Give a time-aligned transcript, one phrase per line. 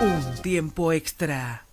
[0.00, 1.64] Un tiempo extra.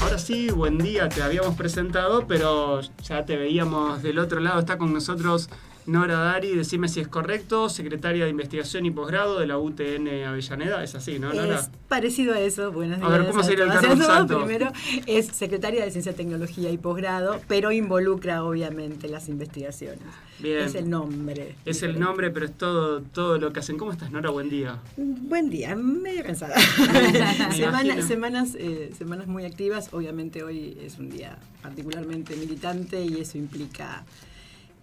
[0.00, 4.60] Ahora sí, buen día, te habíamos presentado, pero ya te veíamos del otro lado.
[4.60, 5.50] Está con nosotros
[5.86, 10.84] Nora Dari, decime si es correcto, secretaria de Investigación y Posgrado de la UTN Avellaneda.
[10.84, 11.58] Es así, ¿no, Nora?
[11.58, 12.70] Es parecido a eso.
[12.70, 13.10] Buenos días.
[13.10, 14.38] A ver, ¿cómo sería el cargo?
[14.44, 14.70] Primero,
[15.06, 19.98] es secretaria de Ciencia, Tecnología y Posgrado, pero involucra obviamente las investigaciones.
[20.38, 20.58] Bien.
[20.58, 21.56] Es el nombre.
[21.64, 23.76] Es el nombre, pero es todo, todo lo que hacen.
[23.76, 24.30] ¿Cómo estás, Nora?
[24.30, 24.78] Buen día.
[24.96, 26.54] Buen día, medio cansada.
[26.78, 28.06] Me Semana- imagino.
[28.06, 29.88] semanas, eh, semanas muy activas.
[29.92, 34.04] Obviamente hoy es un día particularmente militante y eso implica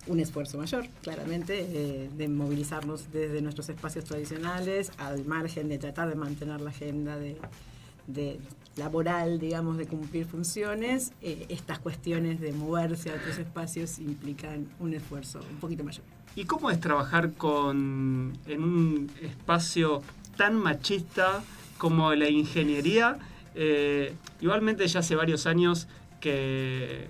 [0.08, 6.10] un esfuerzo mayor, claramente, eh, de movilizarnos desde nuestros espacios tradicionales al margen de tratar
[6.10, 8.40] de mantener la agenda de,
[8.76, 11.12] laboral, digamos, de cumplir funciones.
[11.22, 16.04] eh, estas cuestiones de moverse a otros espacios implican un esfuerzo un poquito mayor.
[16.36, 20.02] ¿Y cómo es trabajar con en un espacio
[20.38, 21.44] tan machista
[21.78, 23.18] como la ingeniería?
[23.56, 25.88] Eh, igualmente ya hace varios años
[26.22, 27.08] que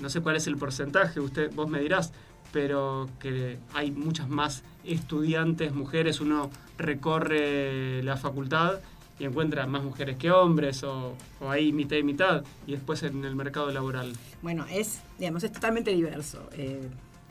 [0.00, 2.12] no sé cuál es el porcentaje, usted vos me dirás,
[2.52, 8.80] pero que hay muchas más estudiantes mujeres, uno recorre la facultad
[9.18, 13.24] y encuentra más mujeres que hombres o, o ahí mitad y mitad y después en
[13.24, 14.12] el mercado laboral.
[14.42, 16.48] Bueno, es, digamos, es totalmente diverso.
[16.52, 16.88] Eh,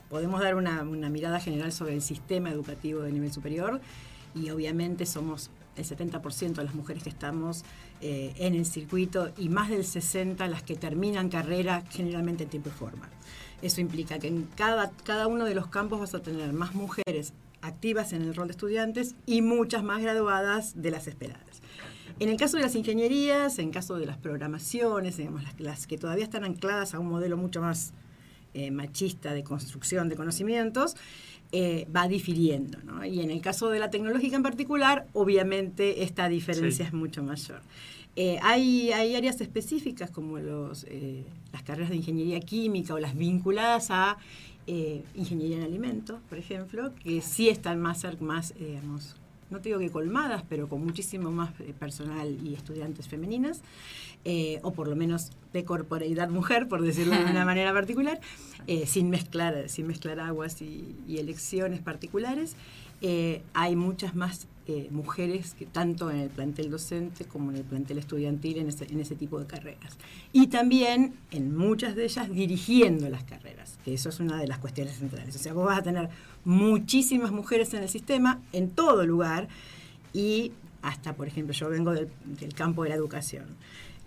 [0.10, 3.82] podemos dar una, una mirada general sobre el sistema educativo de nivel superior
[4.36, 7.64] y obviamente somos el 70% de las mujeres que estamos
[8.02, 12.70] eh, en el circuito y más del 60% las que terminan carrera generalmente en tiempo
[12.70, 13.10] y forma.
[13.62, 17.34] Eso implica que en cada, cada uno de los campos vas a tener más mujeres
[17.62, 21.62] activas en el rol de estudiantes y muchas más graduadas de las esperadas.
[22.20, 25.98] En el caso de las ingenierías, en caso de las programaciones, digamos, las, las que
[25.98, 27.94] todavía están ancladas a un modelo mucho más
[28.54, 30.96] eh, machista de construcción de conocimientos,
[31.52, 32.80] eh, va difiriendo.
[32.84, 33.06] ¿no?
[33.06, 36.88] Y en el caso de la tecnológica en particular, obviamente esta diferencia Sí.
[36.90, 37.62] es mucho mayor.
[38.16, 43.16] Eh, hay, hay áreas específicas como los, eh, las carreras de ingeniería química o las
[43.16, 44.18] vinculadas a
[44.68, 49.16] eh, ingeniería en alimentos, por ejemplo, que sí están más, más eh, digamos,
[49.52, 53.62] no te digo que colmadas, pero con muchísimo más eh, personal y estudiantes femeninas,
[54.26, 58.20] eh, o por lo menos de corporeidad mujer, por decirlo de una manera particular,
[58.68, 62.56] eh, sin, mezclar, sin mezclar aguas y, y elecciones particulares.
[63.02, 67.64] Eh, hay muchas más eh, mujeres que tanto en el plantel docente como en el
[67.64, 69.98] plantel estudiantil en ese, en ese tipo de carreras.
[70.32, 74.60] Y también en muchas de ellas dirigiendo las carreras, que eso es una de las
[74.60, 75.36] cuestiones centrales.
[75.36, 76.10] O sea, vos vas a tener
[76.46, 79.48] muchísimas mujeres en el sistema, en todo lugar,
[80.14, 83.46] y hasta, por ejemplo, yo vengo del, del campo de la educación.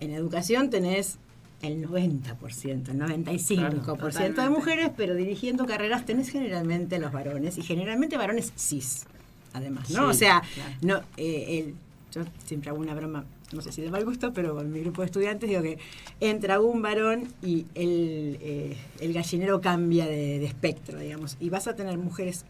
[0.01, 1.19] En educación tenés
[1.63, 4.51] el 90%, el 95% de totalmente.
[4.51, 9.07] mujeres, pero dirigiendo carreras tenés generalmente los varones, y generalmente varones cis,
[9.55, 10.01] además, ¿no?
[10.01, 10.75] Sí, o sea, claro.
[10.83, 11.75] no, eh, el-
[12.13, 15.01] yo siempre hago una broma, no sé si de mal gusto, pero en mi grupo
[15.03, 15.79] de estudiantes digo que
[16.21, 21.67] entra un varón y el, eh, el gallinero cambia de, de espectro, digamos, y vas
[21.67, 22.45] a tener mujeres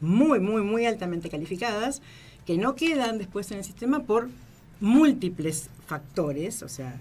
[0.00, 2.00] muy, muy, muy altamente calificadas
[2.46, 4.28] que no quedan después en el sistema por
[4.80, 7.00] múltiples factores, o sea,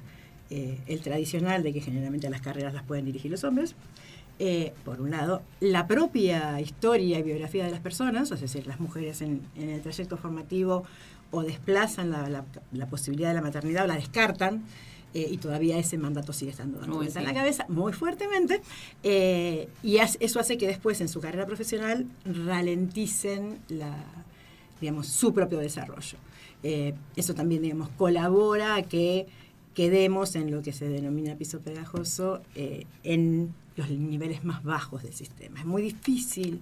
[0.49, 3.75] eh, el tradicional de que generalmente las carreras las pueden dirigir los hombres,
[4.39, 8.79] eh, por un lado, la propia historia y biografía de las personas, es decir, las
[8.79, 10.83] mujeres en, en el trayecto formativo
[11.31, 14.63] o desplazan la, la- la posibilidad de la maternidad o la descartan,
[15.13, 18.61] eh, y todavía ese mandato sigue estando dando vuelta en la cabeza muy fuertemente,
[19.03, 23.95] eh, y as- eso hace que después en su carrera profesional ralenticen la,
[24.81, 26.17] digamos, su propio desarrollo.
[27.15, 29.27] Eso también, digamos, colabora a que
[29.77, 35.13] quedemos en lo que se denomina piso pegajoso eh, en los niveles más bajos del
[35.13, 35.59] sistema.
[35.59, 36.61] Es muy difícil,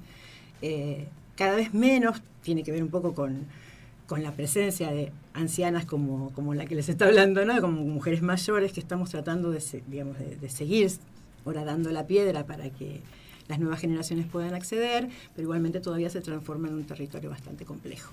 [0.62, 3.46] eh, cada vez menos, tiene que ver un poco con,
[4.06, 7.62] con la presencia de ancianas como, como la que les está hablando, ¿no?
[7.62, 10.92] como mujeres mayores que estamos tratando de, digamos, de seguir
[11.46, 13.00] horadando la piedra para que
[13.48, 18.12] las nuevas generaciones puedan acceder, pero igualmente todavía se transforma en un territorio bastante complejo.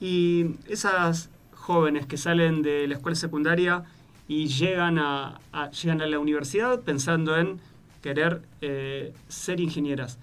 [0.00, 3.84] Y esas jóvenes que salen de la escuela secundaria
[4.28, 7.60] y llegan a, a- llegan a la universidad pensando en
[8.02, 10.18] querer eh, ser ingenieras,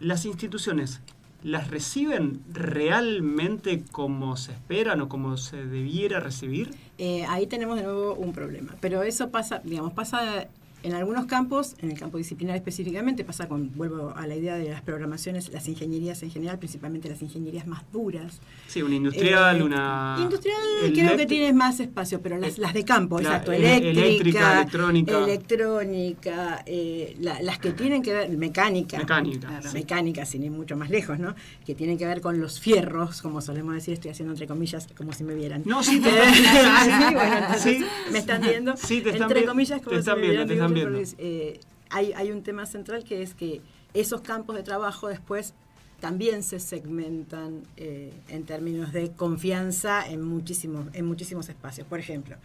[0.00, 1.00] ¿las instituciones
[1.44, 6.70] las reciben realmente como se esperan o como se debiera recibir?
[6.98, 8.74] Eh, ahí tenemos de nuevo un problema.
[8.80, 10.48] Pero eso pasa, digamos, pasa
[10.82, 14.70] en algunos campos, en el campo disciplinar específicamente, pasa con, vuelvo a la idea de
[14.70, 18.40] las programaciones, las ingenierías en general, principalmente las ingenierías más duras.
[18.68, 20.16] Sí, una industrial, Eh, una...
[20.20, 20.56] Industrial
[20.94, 24.52] creo que tienes más espacio, pero las, las de campo, La- exacto, eh, eléctrica, eléctrica,
[24.60, 25.18] electrónica.
[25.24, 28.98] electrónica, eh, la- las que tienen que ver, mecánica.
[28.98, 29.74] Mecánica, Claro, sí.
[29.74, 31.34] Mecánica, sin ir mucho más lejos, ¿no?
[31.66, 35.12] Que tienen que ver con los fierros, como solemos decir, estoy haciendo entre comillas, como
[35.12, 35.62] si me vieran.
[35.64, 37.84] No, sí, te- sí, bueno, Sí.
[38.12, 38.76] me están viendo.
[38.76, 40.92] Sí, te están entre comillas, te como si están me viendo, vieran, te digo están
[40.92, 41.14] viendo.
[41.18, 41.60] eh,
[41.90, 43.62] hay, hay un tema central que es que
[43.94, 45.54] esos campos de trabajo después
[46.00, 51.86] también se segmentan eh, en términos de confianza en muchísimos, en muchísimos espacios.
[51.86, 52.36] Por ejemplo,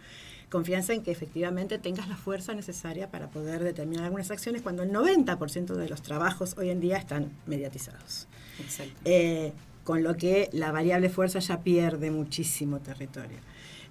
[0.50, 4.90] confianza en que efectivamente tengas la fuerza necesaria para poder determinar algunas acciones cuando el
[4.90, 8.26] 90% de los trabajos hoy en día están mediatizados.
[8.60, 8.94] Exacto.
[9.04, 9.52] Eh,
[9.84, 13.36] con lo que la variable fuerza ya pierde muchísimo territorio.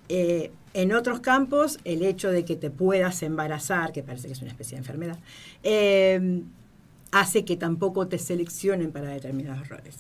[0.10, 4.42] Eh, en otros campos, el hecho de que te puedas embarazar, que parece que es
[4.42, 5.20] una especie de enfermedad,
[5.62, 6.42] eh,
[7.12, 9.98] hace que tampoco te seleccionen para determinados roles.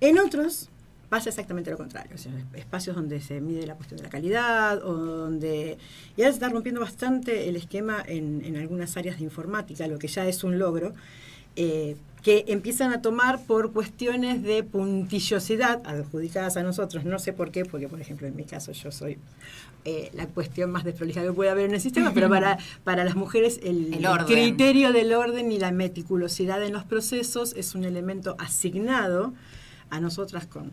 [0.00, 0.70] En otros
[1.10, 4.82] pasa exactamente lo contrario, o sea, espacios donde se mide la cuestión de la calidad
[4.82, 5.78] o donde...
[6.16, 9.98] Y ahora se está rompiendo bastante el esquema en, en algunas áreas de informática, lo
[9.98, 10.92] que ya es un logro,
[11.56, 17.04] eh, que empiezan a tomar por cuestiones de puntillosidad adjudicadas a nosotros.
[17.04, 19.18] No sé por qué, porque por ejemplo en mi caso yo soy
[19.84, 23.14] eh, la cuestión más desprolija que puede haber en el sistema, pero para, para las
[23.14, 23.94] mujeres el,
[24.26, 29.34] criterio del orden y la meticulosidad en los procesos es un elemento asignado
[29.90, 30.72] a nosotras con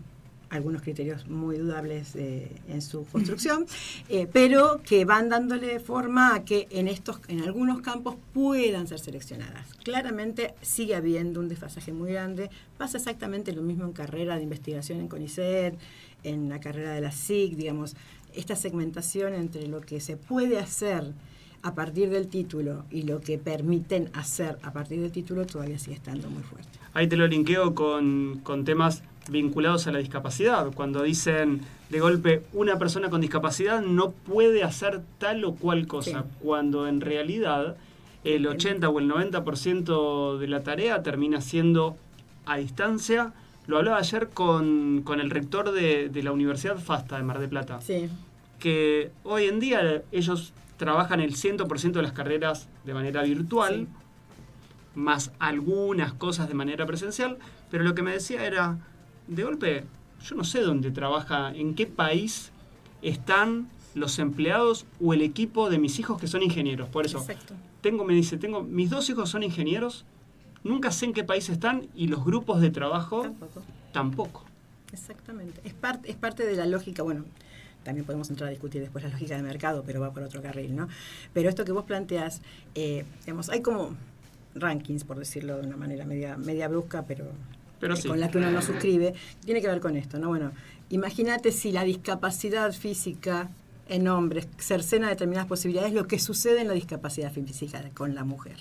[0.52, 3.66] algunos criterios muy dudables eh, en su construcción,
[4.10, 9.00] eh, pero que van dándole forma a que en estos, en algunos campos puedan ser
[9.00, 9.74] seleccionadas.
[9.84, 12.50] Claramente sigue habiendo un desfasaje muy grande.
[12.78, 15.80] Pasa exactamente lo mismo en carrera de investigación en CONICET,
[16.24, 17.96] en la carrera de la SIC, digamos,
[18.34, 21.14] esta segmentación entre lo que se puede hacer
[21.64, 25.96] a partir del título y lo que permiten hacer a partir del título todavía sigue
[25.96, 26.80] estando muy fuerte.
[26.94, 30.72] Ahí te lo linkeo con, con temas vinculados a la discapacidad.
[30.74, 36.22] Cuando dicen de golpe una persona con discapacidad no puede hacer tal o cual cosa,
[36.24, 36.28] Sí.
[36.42, 37.76] cuando en realidad
[38.24, 41.98] el 80 o el 90% de la tarea termina siendo
[42.46, 43.34] a distancia.
[43.68, 47.50] Lo hablaba ayer con, con el rector de, de la Universidad FASTA de Mar del
[47.50, 48.10] Plata Sí,
[48.60, 53.88] que hoy en día ellos trabajan el 100% de las carreras de manera virtual, Sí.
[54.96, 57.38] más algunas cosas de manera presencial,
[57.70, 58.78] pero lo que me decía era,
[59.28, 59.84] de golpe,
[60.24, 62.52] yo no sé dónde trabaja, en qué país
[63.02, 66.90] están los empleados o el equipo de mis hijos que son ingenieros.
[66.90, 67.54] Por eso, exacto.
[67.82, 70.06] tengo, me dice, tengo, mis dos hijos son ingenieros,
[70.64, 73.64] nunca sé en qué país están y los grupos de trabajo Tampoco.
[73.92, 74.46] tampoco.
[74.94, 75.62] Exactamente.
[75.64, 77.26] Es, parte es parte de la lógica, bueno,
[77.84, 80.76] también podemos entrar a discutir después la lógica de mercado, pero va por otro carril,
[80.76, 80.88] ¿no?
[81.34, 82.42] Pero esto que vos planteas,
[82.76, 83.96] eh, digamos, hay como
[84.54, 87.26] rankings, por decirlo de una manera media, media brusca, pero,
[87.82, 88.08] Pero eh, sí.
[88.08, 89.14] con la que uno no suscribe,
[89.44, 90.30] tiene que ver con esto, ¿no?
[90.30, 90.52] Bueno,
[90.90, 93.50] imagínate si la discapacidad física
[93.90, 98.56] en hombres cercena determinadas posibilidades, lo que sucede en la discapacidad física con la mujer.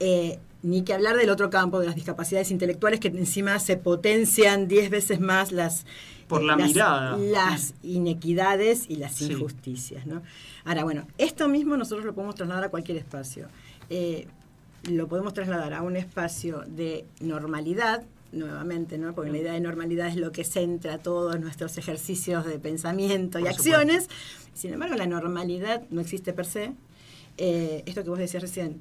[0.00, 4.66] Eh, ni que hablar del otro campo, de las discapacidades intelectuales, que encima se potencian
[4.66, 5.84] diez veces más las,
[6.28, 7.16] Por la las, mirada.
[7.18, 9.30] las inequidades y las Sí.
[9.32, 10.06] injusticias.
[10.06, 10.22] ¿no?
[10.64, 13.48] Ahora, bueno, esto mismo nosotros lo podemos trasladar a cualquier espacio.
[13.90, 14.26] Eh,
[14.90, 18.02] lo podemos trasladar a un espacio de normalidad,
[18.32, 19.14] nuevamente, ¿no?
[19.14, 23.42] porque la idea de normalidad es lo que centra todos nuestros ejercicios de pensamiento y
[23.42, 24.08] Por acciones.
[24.54, 26.72] Sin embargo, la normalidad no existe per se.
[27.38, 28.80] Eh, esto que vos decías recién,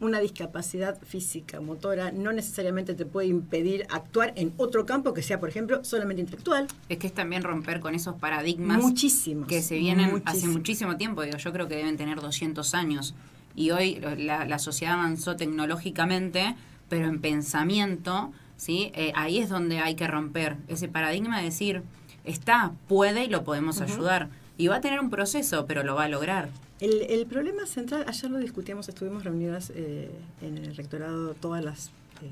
[0.00, 5.40] una discapacidad física, motora, no necesariamente te puede impedir actuar en otro campo que sea,
[5.40, 6.66] por ejemplo, solamente intelectual.
[6.88, 9.48] Es que es también romper con esos paradigmas Muchísimos.
[9.48, 11.22] que se vienen hace muchísimo tiempo.
[11.22, 13.14] Digo, yo creo que deben tener 200 años.
[13.54, 16.56] Y hoy la, la sociedad avanzó tecnológicamente,
[16.90, 18.90] pero en pensamiento, ¿sí?
[18.94, 21.82] Eh, ahí es donde hay que romper ese paradigma de decir,
[22.24, 24.28] está, puede y lo podemos ayudar.
[24.58, 26.48] Y va a tener un proceso, pero lo va a lograr.
[26.80, 30.10] El, el problema central, ayer lo discutíamos, estuvimos reunidas eh,
[30.42, 31.88] en el rectorado todas las
[32.22, 32.28] eh,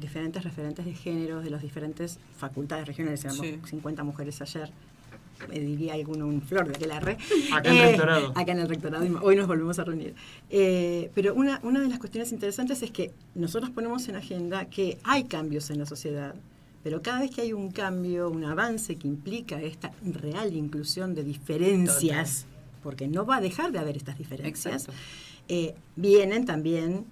[0.00, 3.58] diferentes referentes de género de las diferentes facultades regionales, éramos Sí.
[3.64, 4.70] 50 mujeres ayer,
[5.50, 7.16] diría alguno un flor de aquel arre.
[7.52, 8.32] Acá en el rectorado.
[8.34, 10.14] Acá en el rectorado, hoy nos volvemos a reunir.
[10.50, 14.98] Eh, pero una, una de las cuestiones interesantes es que nosotros ponemos en agenda que
[15.04, 16.34] hay cambios en la sociedad,
[16.82, 21.22] pero cada vez que hay un cambio, un avance que implica esta real inclusión de
[21.22, 22.46] diferencias,
[22.82, 24.88] porque no va a dejar de haber estas diferencias,
[25.48, 27.04] eh, vienen también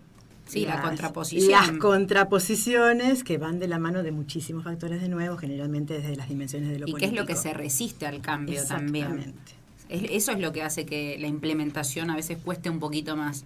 [0.52, 1.50] Sí, la contraposición.
[1.52, 6.28] Las contraposiciones que van de la mano de muchísimos factores de nuevo, generalmente desde las
[6.28, 7.42] dimensiones de lo Y qué es lo que político.
[7.42, 9.06] se resiste al cambio también.
[9.06, 9.52] Exactamente.
[9.88, 13.44] Es- eso es lo que hace que la implementación a veces cueste un poquito más.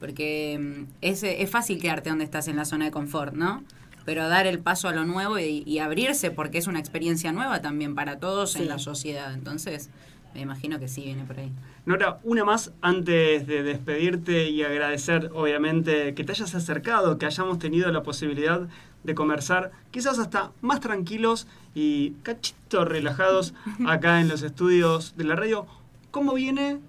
[0.00, 3.64] Porque mm, es, es fácil quedarte donde estás en la zona de confort, ¿no?
[4.04, 7.60] Pero dar el paso a lo nuevo y, y abrirse porque es una experiencia nueva
[7.60, 8.62] también para todos Sí.
[8.62, 9.32] en la sociedad.
[9.34, 9.88] Entonces,
[10.36, 11.50] me imagino que sí viene por ahí.
[11.86, 17.58] Nora, una más antes de despedirte y agradecer, obviamente, que te hayas acercado, que hayamos
[17.58, 18.68] tenido la posibilidad
[19.02, 23.54] de conversar, quizás hasta más tranquilos y cachito relajados
[23.86, 25.66] acá en los estudios de la radio.
[26.10, 26.80] ¿Cómo viene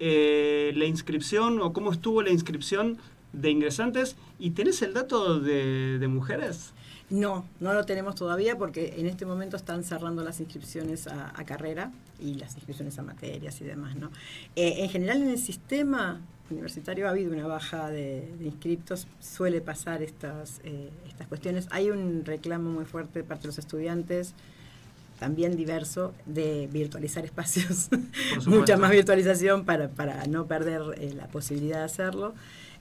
[0.00, 2.98] eh, la inscripción o cómo estuvo la inscripción
[3.32, 4.16] de ingresantes?
[4.40, 6.72] ¿Y tenés el dato de, de mujeres?
[7.08, 11.44] No, no lo tenemos todavía porque en este momento están cerrando las inscripciones a, a
[11.44, 14.10] carrera y las inscripciones a materias y demás, ¿no?
[14.56, 16.20] Eh, en general en el sistema
[16.50, 21.68] universitario ha habido una baja de, de inscriptos, suele pasar estas, eh, estas cuestiones.
[21.70, 24.34] Hay un reclamo muy fuerte de parte de los estudiantes,
[25.18, 27.88] también diverso, de virtualizar espacios,
[28.46, 32.34] mucha más virtualización para, para no perder eh, la posibilidad de hacerlo.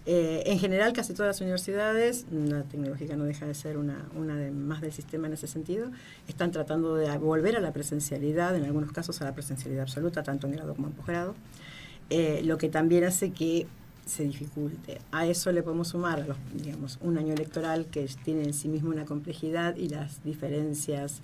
[0.07, 4.35] Eh, en general, casi todas las universidades, la tecnológica no deja de ser una, una
[4.35, 5.89] de, más del sistema en ese sentido,
[6.27, 10.45] están tratando de volver a la presencialidad, en algunos casos a la presencialidad absoluta, tanto
[10.45, 11.35] en grado como en posgrado,
[12.11, 13.65] eh, lo que también hace que
[14.05, 14.99] se dificulte.
[15.11, 18.91] A eso le podemos sumar, los, digamos, un año electoral que tiene en sí mismo
[18.91, 21.21] una complejidad y las diferencias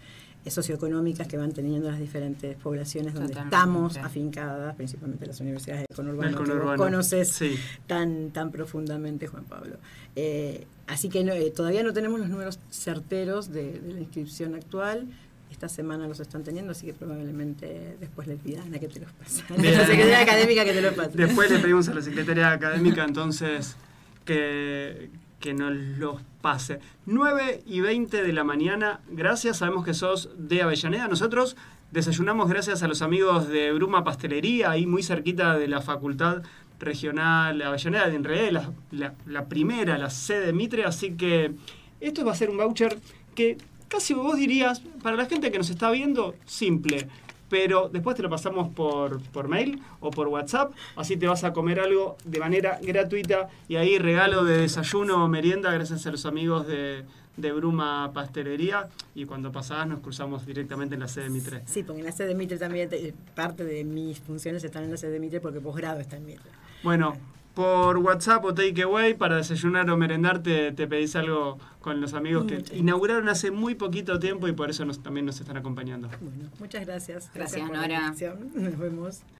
[0.50, 3.56] socioeconómicas que van teniendo las diferentes poblaciones donde Totalmente.
[3.56, 6.78] estamos afincadas, principalmente las universidades del conurbano, Del que vos conurbano.
[6.84, 7.56] conoces Sí.
[7.86, 9.76] tan, tan profundamente, Juan Pablo.
[10.16, 14.56] Eh, así que no, eh, todavía no tenemos los números certeros de, de la inscripción
[14.56, 15.06] actual.
[15.52, 19.12] Esta semana los están teniendo, así que probablemente después le pidan a que te los
[19.12, 19.46] pasen.
[19.50, 19.74] A Bien.
[19.78, 21.12] la Secretaría Académica que te los pase.
[21.14, 23.76] Después le pedimos a la Secretaría Académica entonces
[24.26, 25.10] que,
[25.42, 26.80] que nos los pase.
[27.06, 31.08] 9 y 20 de la mañana, gracias, sabemos que sos de Avellaneda.
[31.10, 31.58] Nosotros
[31.92, 36.44] desayunamos gracias a los amigos de Bruma Pastelería, ahí muy cerquita de la Facultad
[36.80, 38.72] Regional Avellaneda, en realidad la,
[39.08, 41.52] la- la primera, la sede de Mitre, así que
[42.00, 42.98] esto va a ser un voucher
[43.36, 43.58] que
[43.88, 47.08] casi vos dirías, para la gente que nos está viendo, simple.
[47.52, 51.52] Pero después te lo pasamos por, por mail o por WhatsApp, así te vas a
[51.54, 56.26] comer algo de manera gratuita y ahí regalo de desayuno o merienda gracias a los
[56.26, 57.04] amigos de,
[57.36, 61.62] de Bruma Pastelería y cuando pasás nos cruzamos directamente en la sede de Mitre.
[61.66, 64.92] Sí, porque en la sede de Mitre también, te- parte de mis funciones están en
[64.92, 66.50] la sede de Mitre porque posgrado está en Mitre.
[66.84, 67.18] Bueno,
[67.54, 72.46] por WhatsApp o Takeaway para desayunar o merendar te, te pedís algo con los amigos
[72.46, 76.10] que Muchas inauguraron hace muy poquito tiempo y por eso nos, también nos están acompañando.
[76.22, 77.30] Bueno, muchas gracias.
[77.34, 78.14] Gracias, la Nora.
[78.56, 79.24] Nos vemos.